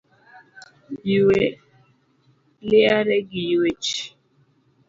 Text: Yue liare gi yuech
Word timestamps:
Yue 1.13 1.41
liare 2.67 3.17
gi 3.29 3.41
yuech 3.51 3.89